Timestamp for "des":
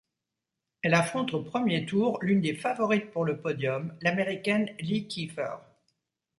2.41-2.55